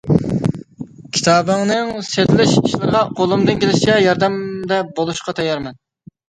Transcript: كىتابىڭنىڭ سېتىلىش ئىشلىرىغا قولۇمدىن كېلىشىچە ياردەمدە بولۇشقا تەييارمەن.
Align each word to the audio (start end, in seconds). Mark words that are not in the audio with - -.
كىتابىڭنىڭ 1.17 1.91
سېتىلىش 2.07 2.55
ئىشلىرىغا 2.61 3.03
قولۇمدىن 3.21 3.61
كېلىشىچە 3.65 3.99
ياردەمدە 4.07 4.81
بولۇشقا 4.97 5.37
تەييارمەن. 5.43 5.81